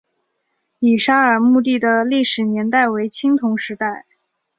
[0.79, 4.07] 乙沙尔墓地的历史年代为青铜时代。